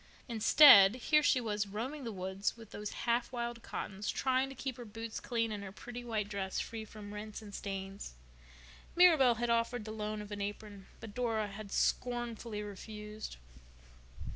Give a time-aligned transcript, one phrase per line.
[0.27, 4.77] Instead, here she was roaming the woods with those half wild Cottons, trying to keep
[4.77, 8.13] her boots clean and her pretty white dress free from rents and stains.
[8.95, 13.37] Mirabel had offered the loan of an apron but Dora had scornfully refused.